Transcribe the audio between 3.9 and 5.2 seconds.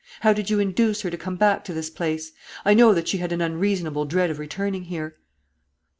dread of returning here."